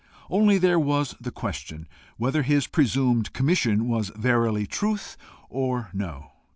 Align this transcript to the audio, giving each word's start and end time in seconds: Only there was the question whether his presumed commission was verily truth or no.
Only 0.31 0.57
there 0.57 0.79
was 0.79 1.15
the 1.21 1.29
question 1.29 1.87
whether 2.17 2.41
his 2.41 2.65
presumed 2.65 3.33
commission 3.33 3.87
was 3.87 4.09
verily 4.17 4.65
truth 4.65 5.15
or 5.47 5.91
no. 5.93 6.31